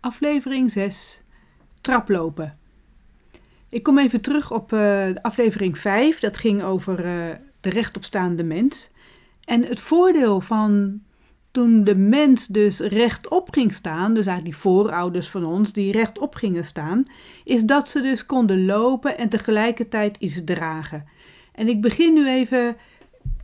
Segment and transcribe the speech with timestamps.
[0.00, 1.22] aflevering 6,
[1.80, 2.58] traplopen.
[3.68, 8.90] Ik kom even terug op uh, aflevering 5, dat ging over uh, de rechtopstaande mens.
[9.44, 11.00] En het voordeel van
[11.50, 16.34] toen de mens dus rechtop ging staan, dus eigenlijk die voorouders van ons die rechtop
[16.34, 17.04] gingen staan,
[17.44, 21.04] is dat ze dus konden lopen en tegelijkertijd iets dragen.
[21.52, 22.76] En ik begin nu even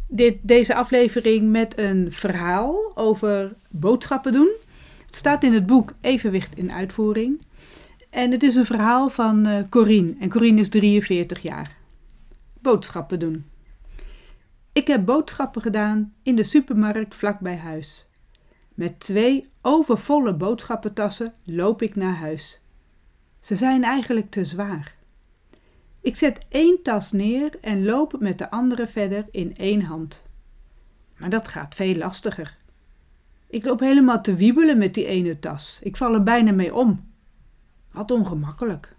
[0.09, 4.51] dit, deze aflevering met een verhaal over boodschappen doen.
[5.17, 7.41] Het staat in het boek Evenwicht in uitvoering.
[8.11, 10.15] En het is een verhaal van uh, Corine.
[10.19, 11.77] En Corine is 43 jaar.
[12.61, 13.47] Boodschappen doen.
[14.73, 18.09] Ik heb boodschappen gedaan in de supermarkt vlakbij huis.
[18.75, 22.61] Met twee overvolle boodschappentassen loop ik naar huis.
[23.41, 24.95] Ze zijn eigenlijk te zwaar.
[26.01, 30.27] Ik zet één tas neer en loop met de andere verder in één hand.
[31.19, 32.57] Maar dat gaat veel lastiger.
[33.49, 35.81] Ik loop helemaal te wiebelen met die ene tas.
[35.83, 37.13] Ik val er bijna mee om.
[37.93, 38.97] Wat ongemakkelijk.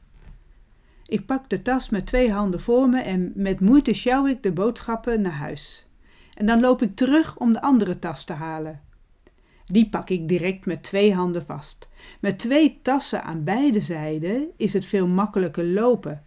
[1.06, 4.52] Ik pak de tas met twee handen voor me en met moeite sjouw ik de
[4.52, 5.88] boodschappen naar huis.
[6.34, 8.82] En dan loop ik terug om de andere tas te halen.
[9.66, 11.90] Die pak ik direct met twee handen vast.
[12.22, 16.24] Met twee tassen aan beide zijden is het veel makkelijker lopen.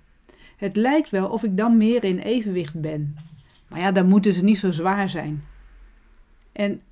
[0.56, 3.16] Het lijkt wel of ik dan meer in evenwicht ben.
[3.68, 5.44] Maar ja, dan moeten ze niet zo zwaar zijn.
[6.52, 6.82] En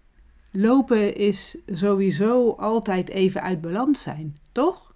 [0.60, 4.94] lopen is sowieso altijd even uit balans zijn, toch?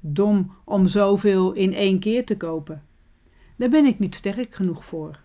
[0.00, 2.82] Dom om zoveel in één keer te kopen.
[3.56, 5.18] Daar ben ik niet sterk genoeg voor.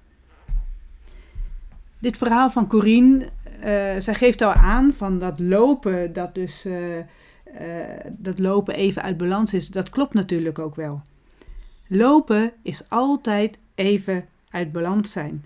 [1.99, 6.97] Dit verhaal van Corine, uh, zij geeft al aan van dat lopen, dat dus uh,
[6.97, 7.03] uh,
[8.11, 9.67] dat lopen even uit balans is.
[9.67, 11.01] Dat klopt natuurlijk ook wel.
[11.87, 15.45] Lopen is altijd even uit balans zijn.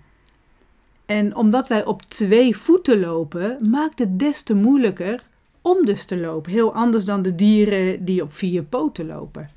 [1.10, 5.22] En omdat wij op twee voeten lopen, maakt het des te moeilijker
[5.62, 6.52] om dus te lopen.
[6.52, 9.50] Heel anders dan de dieren die op vier poten lopen.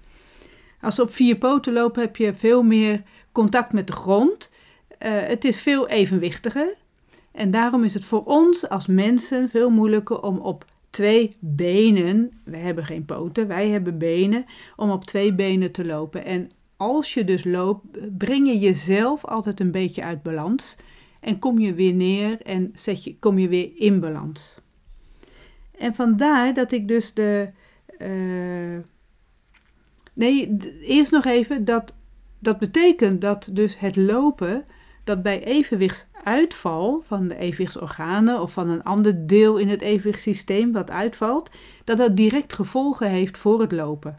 [0.82, 3.02] Als ze op vier poten lopen, heb je veel meer
[3.32, 4.52] contact met de grond.
[5.00, 6.76] Uh, het is veel evenwichtiger.
[7.32, 12.60] En daarom is het voor ons als mensen veel moeilijker om op twee benen, wij
[12.60, 14.46] hebben geen poten, wij hebben benen,
[14.76, 16.26] om op twee benen te lopen.
[16.26, 20.78] En als je dus loopt, breng je jezelf altijd een beetje uit balans.
[21.24, 24.58] En kom je weer neer en zet je, kom je weer in balans.
[25.78, 27.50] En vandaar dat ik dus de.
[28.00, 28.80] Uh,
[30.14, 31.66] nee, eerst nog even.
[31.66, 31.96] Dat,
[32.40, 34.64] dat betekent dat dus het lopen.
[35.04, 40.92] Dat bij evenwichtsuitval van de evenwichtsorganen of van een ander deel in het evenwichtssysteem wat
[40.92, 41.50] uitvalt,
[41.84, 44.18] dat dat direct gevolgen heeft voor het lopen.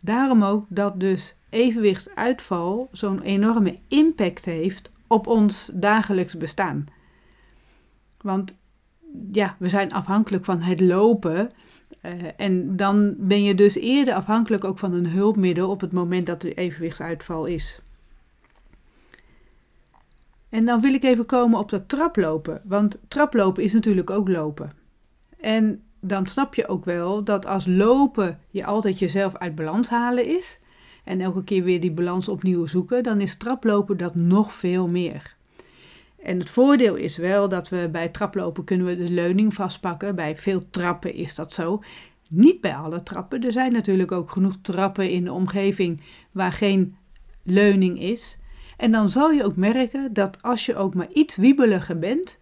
[0.00, 6.86] Daarom ook dat dus evenwichtsuitval zo'n enorme impact heeft op ons dagelijks bestaan.
[8.20, 8.56] Want
[9.32, 11.48] ja, we zijn afhankelijk van het lopen.
[12.02, 16.26] Uh, en dan ben je dus eerder afhankelijk ook van een hulpmiddel op het moment
[16.26, 17.80] dat er evenwichtsuitval is.
[20.48, 22.60] En dan wil ik even komen op dat traplopen.
[22.64, 24.72] Want traplopen is natuurlijk ook lopen.
[25.40, 30.26] En dan snap je ook wel dat als lopen je altijd jezelf uit balans halen
[30.26, 30.58] is.
[31.04, 35.34] En elke keer weer die balans opnieuw zoeken, dan is traplopen dat nog veel meer.
[36.24, 40.14] En het voordeel is wel dat we bij traplopen kunnen we de leuning vastpakken.
[40.14, 41.82] Bij veel trappen is dat zo.
[42.30, 43.42] Niet bij alle trappen.
[43.42, 46.00] Er zijn natuurlijk ook genoeg trappen in de omgeving
[46.32, 46.96] waar geen
[47.42, 48.38] leuning is.
[48.76, 52.40] En dan zal je ook merken dat als je ook maar iets wiebeliger bent,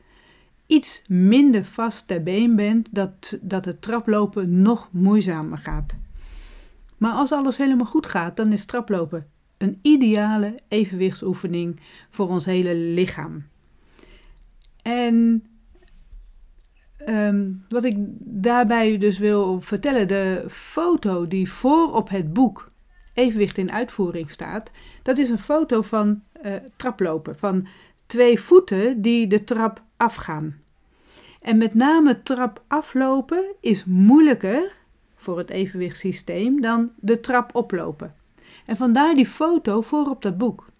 [0.67, 5.97] iets minder vast ter been bent, dat, dat het traplopen nog moeizamer gaat.
[7.03, 9.27] Maar als alles helemaal goed gaat, dan is traplopen
[9.59, 11.81] een ideale evenwichtsoefening
[12.11, 13.45] voor ons hele lichaam.
[14.83, 15.47] En
[17.07, 22.67] um, wat ik daarbij dus wil vertellen, de foto die voor op het boek
[23.15, 24.71] Evenwicht in uitvoering staat,
[25.03, 27.67] dat is een foto van uh, traplopen, van
[28.07, 30.61] twee voeten die de trap afgaan.
[31.41, 34.81] En met name trap aflopen is moeilijker
[35.23, 38.15] voor het evenwichtssysteem dan de trap oplopen.
[38.67, 40.71] En vandaar die foto voor op dat boek.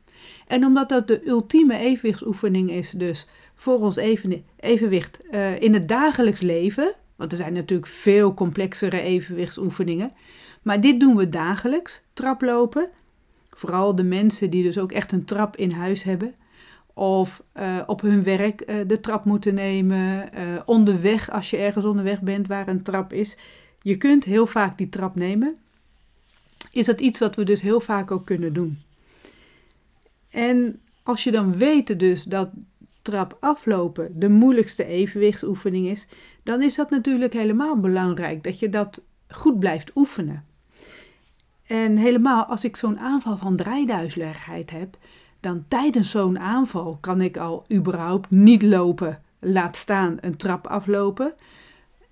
[0.47, 5.89] En omdat dat de ultieme evenwichtsoefening is, dus voor ons even, evenwicht uh, in het
[5.89, 10.13] dagelijks leven, want er zijn natuurlijk veel complexere evenwichtsoefeningen,
[10.63, 12.89] maar dit doen we dagelijks, traplopen.
[13.51, 16.35] Vooral de mensen die dus ook echt een trap in huis hebben.
[16.95, 20.31] Of uh, op hun werk uh, de trap moeten nemen.
[20.65, 23.37] onderweg, als je ergens onderweg bent waar een trap is.
[23.83, 25.57] Je kunt heel vaak die trap nemen.
[26.71, 28.79] Is dat iets wat we dus heel vaak ook kunnen doen.
[30.31, 32.51] En als je dan weet dus dat
[33.03, 36.07] trap aflopen de moeilijkste evenwichtsoefening is,
[36.43, 40.45] dan is dat natuurlijk helemaal belangrijk dat je dat goed blijft oefenen.
[41.67, 44.97] En helemaal als ik zo'n aanval van draaiduizeligheid heb,
[45.41, 51.35] dan tijdens zo'n aanval kan ik al überhaupt niet lopen, laat staan een trap aflopen.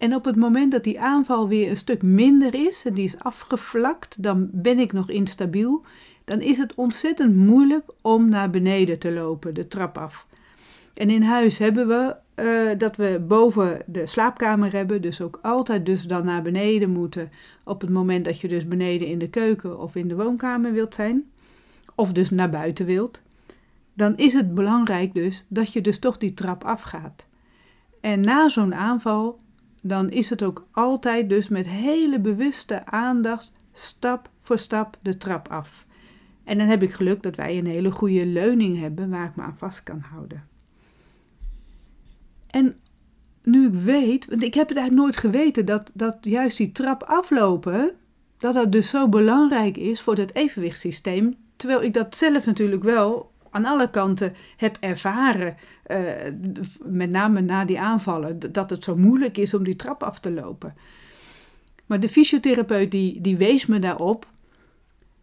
[0.00, 3.18] En op het moment dat die aanval weer een stuk minder is, en die is
[3.18, 5.84] afgevlakt, dan ben ik nog instabiel,
[6.24, 10.26] dan is het ontzettend moeilijk om naar beneden te lopen, de trap af.
[10.94, 15.86] En in huis hebben we uh, dat we boven de slaapkamer hebben, dus ook altijd
[15.86, 17.30] dus dan naar beneden moeten
[17.64, 20.94] op het moment dat je dus beneden in de keuken of in de woonkamer wilt
[20.94, 21.30] zijn,
[21.94, 23.22] of dus naar buiten wilt,
[23.94, 27.26] dan is het belangrijk dus dat je dus toch die trap afgaat.
[28.00, 29.38] En na zo'n aanval,
[29.80, 35.48] dan is het ook altijd dus met hele bewuste aandacht stap voor stap de trap
[35.48, 35.86] af.
[36.44, 39.42] En dan heb ik geluk dat wij een hele goede leuning hebben waar ik me
[39.42, 40.48] aan vast kan houden.
[42.46, 42.76] En
[43.42, 47.02] nu ik weet, want ik heb het eigenlijk nooit geweten, dat, dat juist die trap
[47.02, 47.94] aflopen,
[48.38, 51.34] dat dat dus zo belangrijk is voor het evenwichtssysteem.
[51.56, 55.56] Terwijl ik dat zelf natuurlijk wel aan alle kanten heb ervaren,
[55.86, 56.10] uh,
[56.84, 60.32] met name na die aanvallen, dat het zo moeilijk is om die trap af te
[60.32, 60.74] lopen.
[61.86, 64.26] Maar de fysiotherapeut die, die wees me daarop.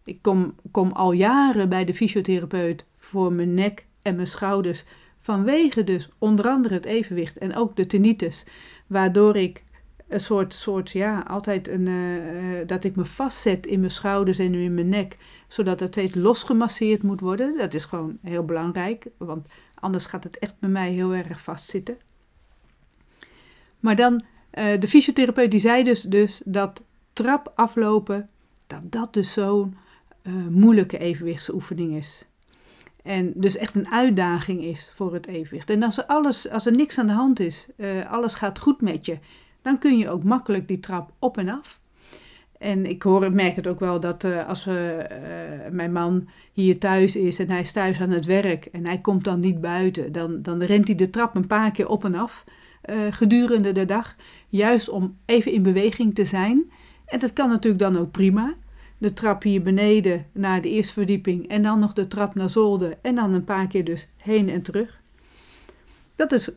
[0.03, 4.85] Ik kom, kom al jaren bij de fysiotherapeut voor mijn nek en mijn schouders
[5.27, 8.45] Vanwege dus onder andere het evenwicht en ook de tinnitus,
[8.87, 9.63] waardoor ik
[10.07, 14.53] een soort, soort ja, altijd een, uh, dat ik me vastzet in mijn schouders en
[14.53, 15.17] in mijn nek,
[15.47, 17.57] zodat het steeds losgemasseerd moet worden.
[17.57, 21.97] Dat is gewoon heel belangrijk, want anders gaat het echt bij mij heel erg vastzitten.
[23.79, 24.23] Maar dan,
[24.53, 26.83] uh, de fysiotherapeut die zei dus, dus dat
[27.13, 28.29] trap aflopen,
[28.67, 29.75] dat dat dus zo'n
[30.49, 32.27] moeilijke evenwichtsoefening is.
[33.03, 35.69] En dus echt een uitdaging is voor het evenwicht.
[35.69, 37.67] En als er, alles, als er niks aan de hand is,
[38.07, 39.17] alles gaat goed met je,
[39.67, 41.79] dan kun je ook makkelijk die trap op en af.
[42.57, 44.73] En ik hoor, merk het ook wel dat uh, als uh,
[45.71, 49.23] mijn man hier thuis is en hij is thuis aan het werk en hij komt
[49.23, 52.43] dan niet buiten, dan, dan rent hij de trap een paar keer op en af
[53.11, 54.15] gedurende de dag.
[54.49, 56.71] Juist om even in beweging te zijn.
[57.05, 58.55] En dat kan natuurlijk dan ook prima
[58.97, 62.97] de trap hier beneden naar de eerste verdieping en dan nog de trap naar zolder
[63.01, 65.01] en dan een paar keer dus heen en terug.
[66.15, 66.51] Dat is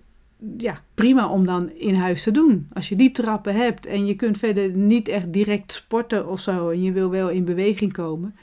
[0.59, 2.69] ja, prima om dan in huis te doen.
[2.73, 6.71] Als je die trappen hebt en je kunt verder niet echt direct sporten of zo
[6.71, 8.37] en je wil wel in beweging komen,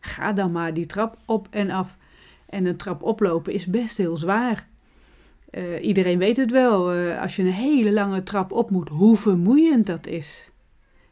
[0.00, 1.96] ga dan maar die trap op en af.
[2.46, 4.68] En een trap oplopen is best heel zwaar.
[5.50, 9.16] Uh, iedereen weet het wel, uh, als je een hele lange trap op moet, hoe
[9.16, 10.50] vermoeiend dat is.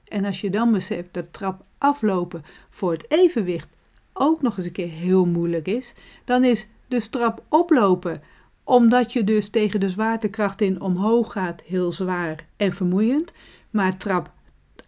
[0.04, 3.68] En als je dan beseft dat trap aflopen voor het evenwicht
[4.12, 5.94] ook nog eens een keer heel moeilijk is,
[6.24, 8.22] dan is de trap oplopen,
[8.70, 13.32] omdat je dus tegen de zwaartekracht in omhoog gaat, heel zwaar en vermoeiend.
[13.70, 14.32] Maar trap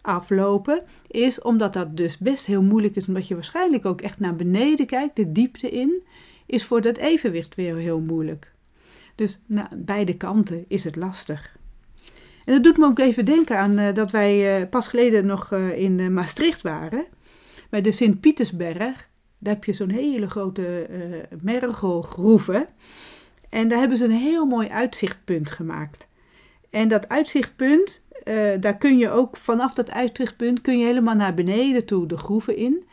[0.01, 4.35] aflopen is omdat dat dus best heel moeilijk is, omdat je waarschijnlijk ook echt naar
[4.35, 6.03] beneden kijkt, de diepte in,
[6.45, 8.51] is voor dat evenwicht weer heel moeilijk.
[9.15, 11.55] Dus naar beide kanten is het lastig.
[12.45, 15.51] En dat doet me ook even denken aan uh, dat wij uh, pas geleden nog
[15.51, 17.05] uh, in Maastricht waren.
[17.69, 19.09] Bij de Sint-Pietersberg.
[19.37, 20.87] Daar heb je zo'n hele grote
[21.41, 22.65] mergelgroeven.
[23.53, 26.07] En daar hebben ze een heel mooi uitzichtpunt gemaakt.
[26.69, 28.05] En dat uitzichtpunt,
[28.59, 32.57] daar kun je ook vanaf dat uitzichtpunt kun je helemaal naar beneden toe de groeven
[32.57, 32.83] in.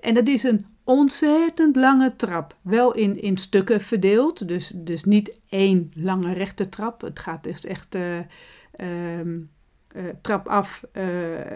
[0.00, 2.56] En dat is een ontzettend lange trap.
[2.62, 7.00] Wel in, in stukken verdeeld, dus, dus niet één lange rechte trap.
[7.00, 9.50] Het gaat dus echt um,
[9.96, 10.82] uh, trap af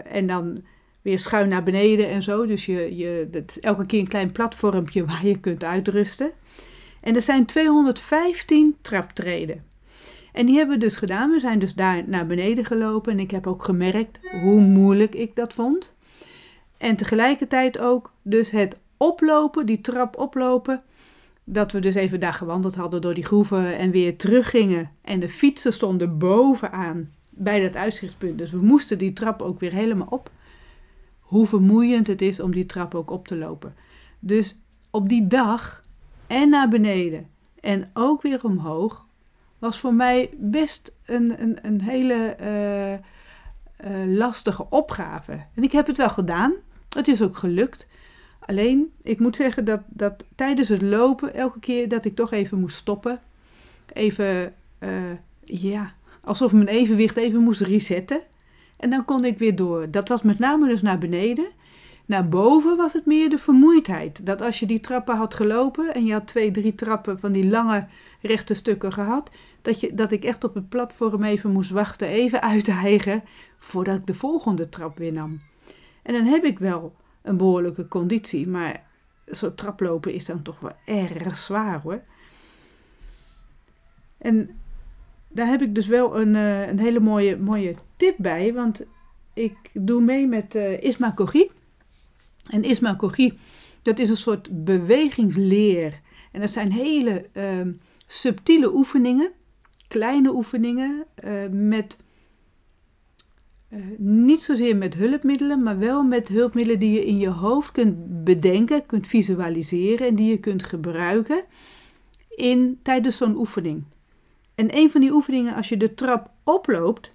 [0.03, 0.57] en dan
[1.01, 2.45] weer schuin naar beneden en zo.
[2.45, 6.31] Dus je, je, dat elke keer een klein platformpje waar je kunt uitrusten.
[7.03, 9.63] En er zijn 215 traptreden.
[10.31, 11.31] En die hebben we dus gedaan.
[11.31, 13.11] We zijn dus daar naar beneden gelopen.
[13.11, 15.95] En ik heb ook gemerkt hoe moeilijk ik dat vond.
[16.77, 20.81] En tegelijkertijd ook dus het oplopen, die trap oplopen.
[21.43, 24.91] Dat we dus even daar gewandeld hadden door die groeven en weer teruggingen.
[25.01, 28.37] En de fietsen stonden bovenaan bij dat uitzichtpunt.
[28.37, 30.31] Dus we moesten die trap ook weer helemaal op.
[31.19, 33.75] Hoe vermoeiend het is om die trap ook op te lopen.
[34.19, 34.59] Dus
[34.91, 35.81] op die dag
[36.33, 37.27] en naar beneden
[37.59, 39.05] en ook weer omhoog
[39.59, 42.93] was voor mij best een, een, een hele uh,
[43.91, 45.31] uh, lastige opgave.
[45.55, 46.53] En ik heb het wel gedaan.
[46.89, 47.87] Het is ook gelukt.
[48.39, 52.59] Alleen, ik moet zeggen dat, dat tijdens het lopen, elke keer dat ik toch even
[52.59, 53.17] moest stoppen,
[53.93, 54.89] even, uh,
[55.43, 58.21] ja, alsof mijn evenwicht even moest resetten.
[58.77, 59.91] En dan kon ik weer door.
[59.91, 61.47] Dat was met name dus naar beneden.
[62.13, 64.25] Naar boven was het meer de vermoeidheid.
[64.25, 67.47] Dat als je die trappen had gelopen en je had twee, drie trappen van die
[67.47, 67.87] lange
[68.21, 72.41] rechte stukken gehad, dat, je, dat ik echt op het platform even moest wachten, even
[72.53, 73.23] uithijgen,
[73.57, 75.37] voordat ik de volgende trap weer nam.
[76.03, 78.83] En dan heb ik wel een behoorlijke conditie, maar
[79.25, 82.01] zo'n traplopen is dan toch wel erg zwaar hoor.
[84.17, 84.59] En
[85.27, 88.85] daar heb ik dus wel een, uh, een hele mooie, mooie tip bij, want
[89.33, 91.47] ik doe mee met uh, Isma Kogi.
[92.49, 93.33] En Isma Kogi,
[93.81, 96.01] dat is een soort bewegingsleer.
[96.31, 97.61] En dat zijn hele uh,
[98.07, 99.31] subtiele oefeningen,
[99.87, 101.97] kleine oefeningen, uh, met
[103.69, 108.23] uh, niet zozeer met hulpmiddelen, maar wel met hulpmiddelen die je in je hoofd kunt
[108.23, 111.43] bedenken, kunt visualiseren en die je kunt gebruiken
[112.35, 113.83] in, tijdens zo'n oefening.
[114.55, 117.09] En een van die oefeningen, als je de trap oploopt,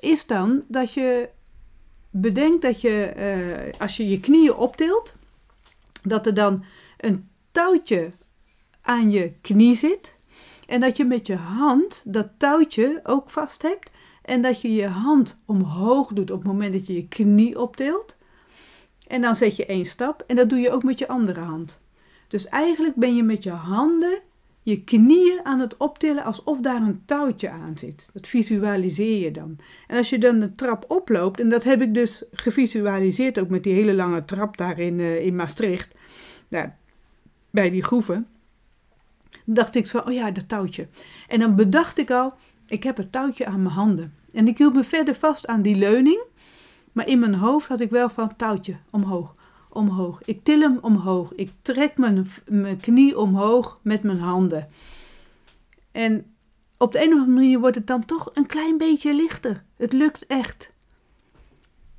[0.00, 1.28] is dan dat je
[2.10, 5.16] bedenkt dat je, uh, als je je knieën optilt,
[6.02, 6.64] dat er dan
[6.96, 8.12] een touwtje
[8.82, 10.18] aan je knie zit.
[10.66, 13.90] En dat je met je hand dat touwtje ook vast hebt.
[14.22, 18.18] En dat je je hand omhoog doet op het moment dat je je knie optilt.
[19.06, 20.24] En dan zet je één stap.
[20.26, 21.80] En dat doe je ook met je andere hand.
[22.28, 24.20] Dus eigenlijk ben je met je handen
[24.62, 28.10] je knieën aan het optillen alsof daar een touwtje aan zit.
[28.12, 29.58] Dat visualiseer je dan.
[29.86, 33.64] En als je dan de trap oploopt, en dat heb ik dus gevisualiseerd ook met
[33.64, 35.94] die hele lange trap daar in, uh, in Maastricht,
[37.50, 38.26] bij die groeven,
[39.44, 40.88] dacht ik zo, oh ja, dat touwtje.
[41.28, 42.32] En dan bedacht ik al,
[42.66, 44.14] ik heb het touwtje aan mijn handen.
[44.32, 46.24] En ik hield me verder vast aan die leuning,
[46.92, 49.34] maar in mijn hoofd had ik wel van touwtje omhoog
[49.72, 50.20] omhoog.
[50.24, 51.34] Ik til hem omhoog.
[51.34, 54.66] Ik trek mijn, mijn knie omhoog met mijn handen.
[55.92, 56.34] En
[56.78, 59.64] op de een of andere manier wordt het dan toch een klein beetje lichter.
[59.76, 60.72] Het lukt echt.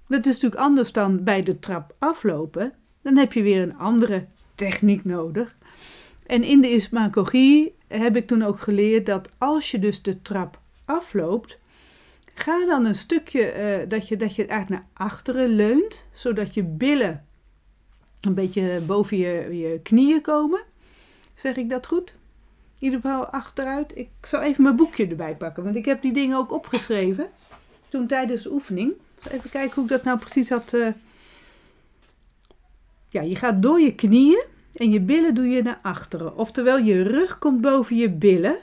[0.07, 2.73] Dat is natuurlijk anders dan bij de trap aflopen.
[3.01, 4.25] Dan heb je weer een andere
[4.55, 5.55] techniek nodig.
[6.25, 10.59] En in de ismagogie heb ik toen ook geleerd dat als je dus de trap
[10.85, 11.59] afloopt,
[12.33, 16.63] ga dan een stukje uh, dat, je, dat je eigenlijk naar achteren leunt, zodat je
[16.63, 17.25] billen
[18.21, 20.61] een beetje boven je, je knieën komen.
[21.35, 22.13] Zeg ik dat goed?
[22.79, 23.91] In ieder geval achteruit.
[23.95, 27.27] Ik zal even mijn boekje erbij pakken, want ik heb die dingen ook opgeschreven.
[27.89, 28.95] Toen tijdens de oefening.
[29.31, 30.73] Even kijken hoe ik dat nou precies had.
[30.73, 30.87] Uh...
[33.09, 36.37] Ja, je gaat door je knieën en je billen doe je naar achteren.
[36.37, 38.57] Oftewel, je rug komt boven je billen.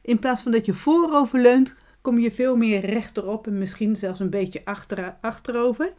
[0.00, 4.20] In plaats van dat je voorover leunt, kom je veel meer rechterop en misschien zelfs
[4.20, 5.92] een beetje achter, achterover.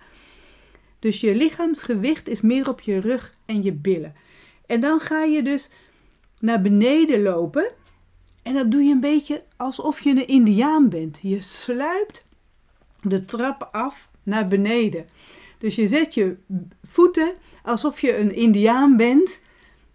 [1.05, 4.15] Dus je lichaamsgewicht is meer op je rug en je billen.
[4.65, 5.69] En dan ga je dus
[6.39, 7.73] naar beneden lopen.
[8.43, 11.19] En dat doe je een beetje alsof je een indiaan bent.
[11.21, 12.23] Je sluipt
[13.01, 15.05] de trap af naar beneden.
[15.57, 16.37] Dus je zet je
[16.83, 17.31] voeten
[17.63, 19.39] alsof je een indiaan bent,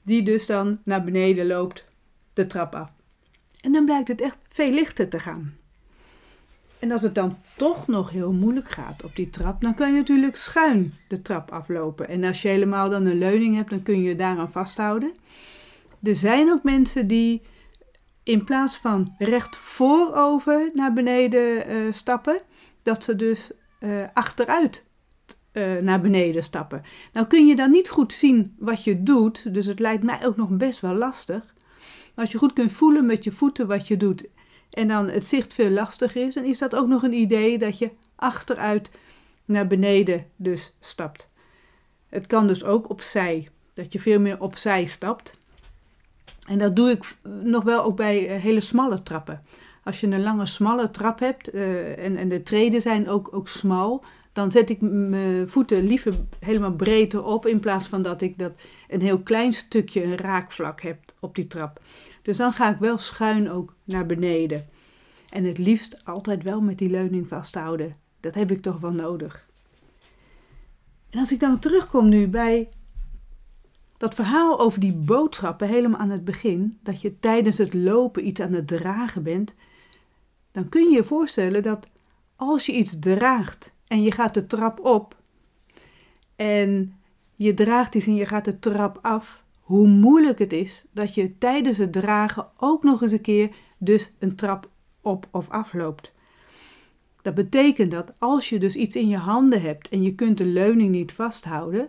[0.03, 1.85] die dus dan naar beneden loopt
[2.33, 2.91] de trap af.
[3.61, 5.60] En dan blijkt het echt veel lichter te gaan.
[6.81, 9.99] En als het dan toch nog heel moeilijk gaat op die trap, dan kan je
[9.99, 12.09] natuurlijk schuin de trap aflopen.
[12.09, 15.13] En als je helemaal dan een leuning hebt, dan kun je daaraan vasthouden.
[16.03, 17.43] Er zijn ook mensen die
[18.23, 22.43] in plaats van recht voorover naar beneden uh, stappen,
[22.83, 24.87] dat ze dus uh, achteruit
[25.53, 26.83] uh, naar beneden stappen.
[27.13, 30.37] Nou kun je dan niet goed zien wat je doet, dus het lijkt mij ook
[30.37, 31.55] nog best wel lastig.
[32.15, 34.29] Maar als je goed kunt voelen met je voeten wat je doet
[34.71, 37.79] en dan het zicht veel lastiger is, dan is dat ook nog een idee dat
[37.79, 38.91] je achteruit
[39.45, 41.29] naar beneden dus stapt.
[42.09, 45.39] Het kan dus ook opzij, dat je veel meer opzij stapt.
[46.49, 49.41] En dat doe ik nog wel ook bij eh, hele smalle trappen.
[49.85, 53.49] Als je een lange, smalle trap hebt uh, en, en de treden zijn ook, ook
[53.49, 58.39] smal, dan zet ik mijn voeten liever helemaal breedte op in plaats van dat ik
[58.39, 58.53] dat
[58.89, 61.81] een heel klein stukje een raakvlak heb op die trap.
[62.23, 64.67] Dus dan ga ik wel schuin ook naar beneden.
[65.29, 67.97] En het liefst altijd wel met die leuning vasthouden.
[68.21, 69.49] Dat heb ik toch wel nodig.
[71.11, 72.69] En als ik dan terugkom nu bij
[73.97, 78.41] dat verhaal over die boodschappen helemaal aan het begin, dat je tijdens het lopen iets
[78.41, 79.55] aan het dragen bent,
[80.53, 81.89] dan kun je je voorstellen dat
[82.37, 85.17] als je iets draagt en je gaat de trap op
[86.37, 86.95] en
[87.37, 91.39] je draagt iets en je gaat de trap af, hoe moeilijk het is dat je
[91.39, 94.69] tijdens het dragen ook nog eens een keer dus een trap
[95.01, 96.13] op of afloopt.
[97.23, 100.45] Dat betekent dat als je dus iets in je handen hebt en je kunt de
[100.45, 101.89] leuning niet vasthouden,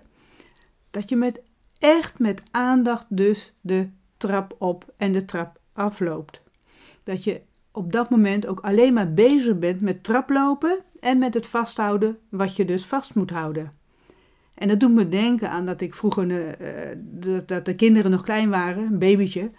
[0.92, 1.42] dat je met
[1.80, 6.42] echt met aandacht dus de trap op en de trap afloopt.
[7.04, 7.42] Dat je
[7.72, 12.56] op dat moment ook alleen maar bezig bent met traplopen en met het vasthouden wat
[12.56, 13.70] je dus vast moet houden.
[14.54, 16.28] En dat doet me denken aan dat ik vroeger,
[16.62, 16.98] uh,
[17.46, 19.52] dat, de kinderen nog klein waren, een babytje,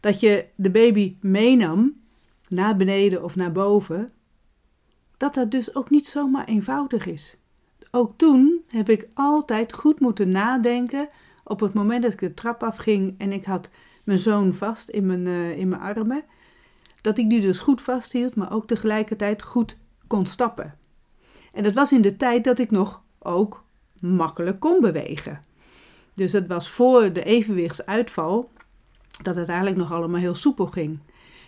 [0.00, 2.00] dat je de baby meenam
[2.48, 4.08] naar beneden of naar boven,
[5.16, 7.36] dat dat dus ook niet zomaar eenvoudig is.
[7.90, 11.06] Ook toen heb ik altijd goed moeten nadenken
[11.44, 13.70] op het moment dat ik de trap afging en ik had
[14.04, 16.24] mijn zoon vast in mijn, uh, in mijn armen,
[17.00, 20.77] dat ik die dus goed vasthield, maar ook tegelijkertijd goed kon stappen.
[21.58, 23.64] En dat was in de tijd dat ik nog ook
[24.00, 25.40] makkelijk kon bewegen.
[26.14, 28.50] Dus het was voor de evenwichtsuitval
[29.22, 31.00] dat het eigenlijk nog allemaal heel soepel ging.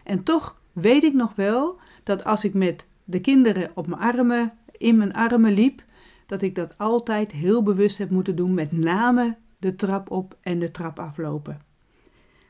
[0.04, 4.52] En toch weet ik nog wel dat als ik met de kinderen op mijn armen,
[4.72, 5.82] in mijn armen liep,
[6.26, 10.58] dat ik dat altijd heel bewust heb moeten doen, met name de trap op en
[10.58, 11.60] de trap aflopen.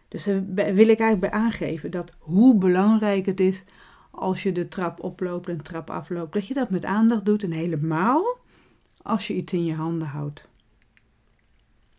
[0.09, 3.65] Dus daar wil ik eigenlijk bij aangeven dat hoe belangrijk het is
[4.11, 7.43] als je de trap oploopt en de trap afloopt, dat je dat met aandacht doet
[7.43, 8.39] en helemaal
[9.03, 10.49] als je iets in je handen houdt.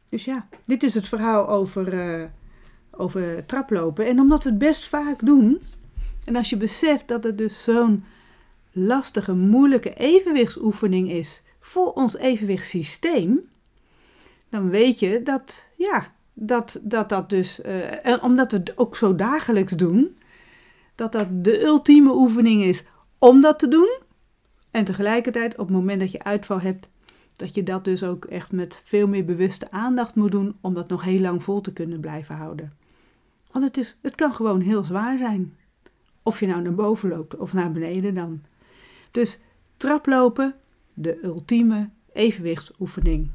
[0.10, 2.26] Dus ja, dit is het verhaal over, uh,
[2.92, 4.06] over traplopen.
[4.06, 5.62] En omdat we het best vaak doen,
[6.26, 8.04] en als je beseft dat het dus zo'n
[8.72, 13.40] lastige, moeilijke evenwichtsoefening is voor ons evenwichtssysteem,
[14.50, 18.96] dan weet je dat, ja, dat dat, dat dus, uh, en omdat we het ook
[18.96, 20.18] zo dagelijks doen,
[20.96, 22.84] dat dat de ultieme oefening is
[23.20, 24.00] om dat te doen.
[24.72, 26.90] En tegelijkertijd, op het moment dat je uitval hebt,
[27.36, 30.90] dat je dat dus ook echt met veel meer bewuste aandacht moet doen om dat
[30.90, 32.74] nog heel lang vol te kunnen blijven houden.
[33.52, 35.58] Want het, is, het kan gewoon heel zwaar zijn.
[36.24, 38.42] Of je nou naar boven loopt of naar beneden dan.
[39.12, 39.40] Dus
[39.78, 40.56] traplopen,
[40.94, 43.30] de ultieme evenwichtsoefening.